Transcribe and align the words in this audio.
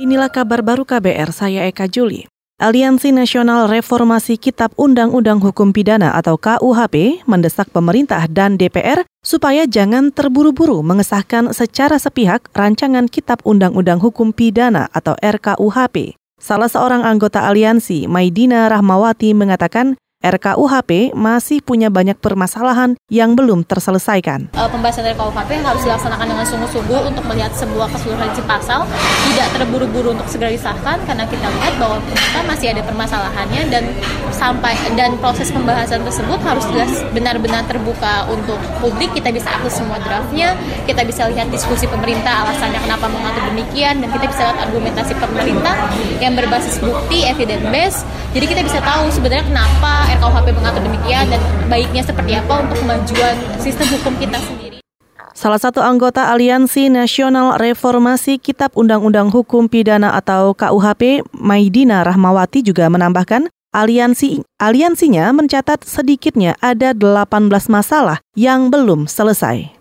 Inilah 0.00 0.32
kabar 0.32 0.64
baru 0.64 0.88
KBR, 0.88 1.28
saya 1.28 1.68
Eka 1.68 1.84
Juli. 1.84 2.24
Aliansi 2.56 3.12
Nasional 3.12 3.68
Reformasi 3.68 4.40
Kitab 4.40 4.72
Undang-Undang 4.80 5.44
Hukum 5.44 5.76
Pidana 5.76 6.16
atau 6.16 6.40
KUHP 6.40 7.20
mendesak 7.28 7.68
pemerintah 7.68 8.24
dan 8.24 8.56
DPR 8.56 9.04
supaya 9.20 9.68
jangan 9.68 10.08
terburu-buru 10.08 10.80
mengesahkan 10.80 11.52
secara 11.52 12.00
sepihak 12.00 12.48
rancangan 12.56 13.12
Kitab 13.12 13.44
Undang-Undang 13.44 14.00
Hukum 14.00 14.32
Pidana 14.32 14.88
atau 14.96 15.20
RKUHP. 15.20 16.16
Salah 16.40 16.72
seorang 16.72 17.04
anggota 17.04 17.44
aliansi, 17.44 18.08
Maidina 18.08 18.72
Rahmawati, 18.72 19.36
mengatakan 19.36 20.00
RKUHP 20.20 21.16
masih 21.16 21.64
punya 21.64 21.88
banyak 21.88 22.12
permasalahan 22.20 22.92
yang 23.08 23.32
belum 23.32 23.64
terselesaikan. 23.64 24.52
Uh, 24.52 24.68
pembahasan 24.68 25.08
RKUHP 25.16 25.64
harus 25.64 25.80
dilaksanakan 25.80 26.26
dengan 26.28 26.44
sungguh-sungguh 26.44 27.08
untuk 27.08 27.24
melihat 27.24 27.48
sebuah 27.56 27.88
keseluruhan 27.88 28.28
isi 28.28 28.44
pasal, 28.44 28.84
tidak 29.32 29.48
terburu-buru 29.56 30.12
untuk 30.12 30.28
segera 30.28 30.52
disahkan 30.52 31.00
karena 31.08 31.24
kita 31.24 31.48
lihat 31.48 31.72
bahwa 31.80 32.04
ternyata 32.04 32.38
masih 32.52 32.68
ada 32.68 32.82
permasalahannya 32.84 33.62
dan 33.72 33.84
sampai 34.28 34.76
dan 34.92 35.16
proses 35.24 35.48
pembahasan 35.48 36.04
tersebut 36.04 36.36
harus 36.44 36.68
benar-benar 37.16 37.64
terbuka 37.64 38.28
untuk 38.28 38.60
publik. 38.84 39.16
Kita 39.16 39.32
bisa 39.32 39.48
akses 39.56 39.80
semua 39.80 39.96
draftnya, 40.04 40.52
kita 40.84 41.00
bisa 41.08 41.32
lihat 41.32 41.48
diskusi 41.48 41.88
pemerintah 41.88 42.44
alasannya 42.44 42.76
kenapa 42.84 43.08
mengatur 43.08 43.56
demikian 43.56 44.04
dan 44.04 44.12
kita 44.12 44.28
bisa 44.28 44.52
lihat 44.52 44.68
argumentasi 44.68 45.16
pemerintah 45.16 45.88
yang 46.20 46.36
berbasis 46.36 46.76
bukti, 46.76 47.24
evidence 47.24 47.64
based. 47.72 48.04
Jadi 48.30 48.46
kita 48.46 48.62
bisa 48.62 48.78
tahu 48.78 49.10
sebenarnya 49.10 49.42
kenapa 49.42 50.06
RKUHP 50.06 50.54
mengatur 50.54 50.82
demikian 50.86 51.26
dan 51.34 51.42
baiknya 51.66 52.06
seperti 52.06 52.38
apa 52.38 52.62
untuk 52.62 52.78
kemajuan 52.78 53.34
sistem 53.58 53.90
hukum 53.98 54.14
kita 54.22 54.38
sendiri. 54.38 54.78
Salah 55.34 55.58
satu 55.58 55.82
anggota 55.82 56.30
Aliansi 56.30 56.86
Nasional 56.86 57.58
Reformasi 57.58 58.38
Kitab 58.38 58.70
Undang-Undang 58.78 59.34
Hukum 59.34 59.66
Pidana 59.66 60.14
atau 60.14 60.54
KUHP, 60.54 61.26
Maidina 61.34 62.06
Rahmawati 62.06 62.62
juga 62.62 62.86
menambahkan, 62.86 63.50
aliansi 63.74 64.46
aliansinya 64.62 65.34
mencatat 65.34 65.82
sedikitnya 65.82 66.54
ada 66.62 66.94
18 66.94 67.50
masalah 67.66 68.22
yang 68.38 68.70
belum 68.70 69.10
selesai. 69.10 69.79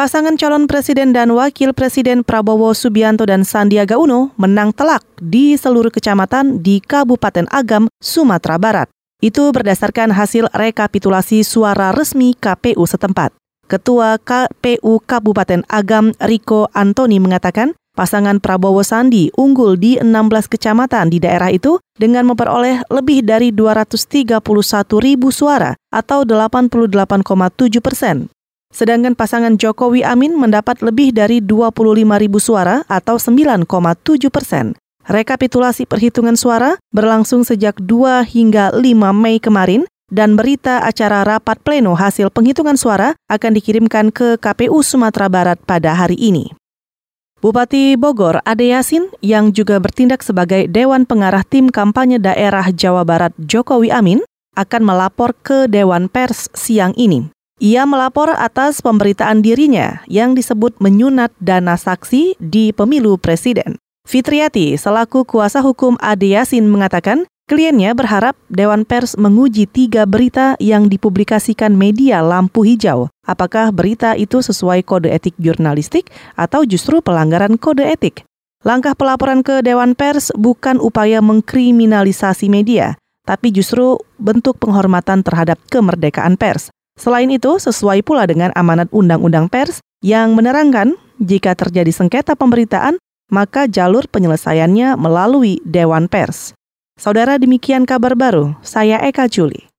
Pasangan 0.00 0.38
calon 0.40 0.64
presiden 0.64 1.12
dan 1.12 1.28
wakil 1.34 1.76
presiden 1.76 2.24
Prabowo 2.24 2.72
Subianto 2.72 3.28
dan 3.28 3.44
Sandiaga 3.44 4.00
Uno 4.00 4.32
menang 4.40 4.72
telak 4.72 5.04
di 5.20 5.58
seluruh 5.60 5.92
kecamatan 5.92 6.64
di 6.64 6.80
Kabupaten 6.80 7.44
Agam, 7.52 7.84
Sumatera 8.00 8.56
Barat. 8.56 8.88
Itu 9.20 9.52
berdasarkan 9.52 10.16
hasil 10.16 10.48
rekapitulasi 10.56 11.44
suara 11.44 11.92
resmi 11.92 12.32
KPU 12.32 12.80
setempat. 12.88 13.36
Ketua 13.68 14.16
KPU 14.16 15.04
Kabupaten 15.04 15.68
Agam 15.68 16.16
Riko 16.16 16.72
Antoni 16.72 17.20
mengatakan 17.20 17.76
pasangan 17.92 18.40
Prabowo 18.40 18.80
Sandi 18.80 19.28
unggul 19.36 19.76
di 19.76 20.00
16 20.00 20.06
kecamatan 20.48 21.12
di 21.12 21.20
daerah 21.20 21.52
itu 21.52 21.76
dengan 21.92 22.24
memperoleh 22.24 22.88
lebih 22.88 23.20
dari 23.20 23.52
231 23.52 24.40
ribu 24.96 25.28
suara 25.28 25.76
atau 25.92 26.24
88,7 26.24 27.84
persen. 27.84 28.32
Sedangkan 28.70 29.18
pasangan 29.18 29.58
Jokowi 29.58 30.06
Amin 30.06 30.38
mendapat 30.38 30.78
lebih 30.78 31.10
dari 31.10 31.42
25 31.42 31.74
ribu 32.22 32.38
suara 32.38 32.86
atau 32.86 33.18
9,7 33.18 33.66
persen. 34.30 34.78
Rekapitulasi 35.10 35.90
perhitungan 35.90 36.38
suara 36.38 36.78
berlangsung 36.94 37.42
sejak 37.42 37.82
2 37.82 38.22
hingga 38.30 38.70
5 38.70 39.10
Mei 39.10 39.42
kemarin 39.42 39.90
dan 40.06 40.38
berita 40.38 40.86
acara 40.86 41.26
rapat 41.26 41.58
pleno 41.62 41.98
hasil 41.98 42.30
penghitungan 42.30 42.78
suara 42.78 43.18
akan 43.26 43.58
dikirimkan 43.58 44.14
ke 44.14 44.38
KPU 44.38 44.82
Sumatera 44.86 45.26
Barat 45.26 45.58
pada 45.66 45.98
hari 45.98 46.18
ini. 46.18 46.54
Bupati 47.40 47.96
Bogor 47.96 48.44
Ade 48.44 48.68
Yasin 48.68 49.08
yang 49.24 49.50
juga 49.56 49.80
bertindak 49.80 50.20
sebagai 50.20 50.68
Dewan 50.68 51.08
Pengarah 51.08 51.40
Tim 51.40 51.72
Kampanye 51.72 52.20
Daerah 52.20 52.68
Jawa 52.68 53.00
Barat 53.02 53.32
Jokowi 53.40 53.88
Amin 53.88 54.20
akan 54.60 54.82
melapor 54.84 55.32
ke 55.40 55.64
Dewan 55.64 56.12
Pers 56.12 56.52
siang 56.52 56.92
ini. 57.00 57.32
Ia 57.60 57.84
melapor 57.84 58.32
atas 58.40 58.80
pemberitaan 58.80 59.44
dirinya 59.44 60.00
yang 60.08 60.32
disebut 60.32 60.80
menyunat 60.80 61.28
dana 61.44 61.76
saksi 61.76 62.40
di 62.40 62.72
pemilu 62.72 63.20
presiden. 63.20 63.76
Fitriati, 64.08 64.80
selaku 64.80 65.28
kuasa 65.28 65.60
hukum 65.60 66.00
Ade 66.00 66.32
Yasin 66.32 66.64
mengatakan, 66.72 67.28
kliennya 67.52 67.92
berharap 67.92 68.32
Dewan 68.48 68.88
Pers 68.88 69.12
menguji 69.20 69.68
tiga 69.68 70.08
berita 70.08 70.56
yang 70.56 70.88
dipublikasikan 70.88 71.76
media 71.76 72.24
lampu 72.24 72.64
hijau. 72.64 73.12
Apakah 73.28 73.68
berita 73.76 74.16
itu 74.16 74.40
sesuai 74.40 74.80
kode 74.80 75.12
etik 75.12 75.36
jurnalistik 75.36 76.08
atau 76.40 76.64
justru 76.64 77.04
pelanggaran 77.04 77.60
kode 77.60 77.84
etik? 77.84 78.24
Langkah 78.64 78.96
pelaporan 78.96 79.44
ke 79.44 79.60
Dewan 79.60 79.92
Pers 79.92 80.32
bukan 80.32 80.80
upaya 80.80 81.20
mengkriminalisasi 81.20 82.48
media, 82.48 82.96
tapi 83.28 83.52
justru 83.52 84.00
bentuk 84.16 84.56
penghormatan 84.56 85.20
terhadap 85.20 85.60
kemerdekaan 85.68 86.40
pers. 86.40 86.72
Selain 87.00 87.32
itu, 87.32 87.56
sesuai 87.56 88.04
pula 88.04 88.28
dengan 88.28 88.52
amanat 88.52 88.92
Undang-Undang 88.92 89.48
Pers 89.48 89.80
yang 90.04 90.36
menerangkan 90.36 91.00
jika 91.16 91.56
terjadi 91.56 91.88
sengketa 91.88 92.36
pemberitaan, 92.36 93.00
maka 93.32 93.64
jalur 93.64 94.04
penyelesaiannya 94.04 95.00
melalui 95.00 95.64
Dewan 95.64 96.12
Pers. 96.12 96.52
Saudara 97.00 97.40
demikian 97.40 97.88
kabar 97.88 98.12
baru, 98.12 98.52
saya 98.60 99.00
Eka 99.00 99.32
Juli. 99.32 99.69